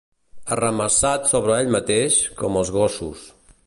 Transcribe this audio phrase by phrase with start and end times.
[0.55, 3.29] Arramassat sobre ell mateix, com els gossos.